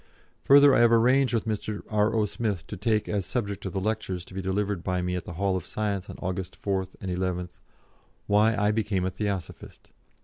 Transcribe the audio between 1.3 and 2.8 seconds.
with Mr. R.O. Smith to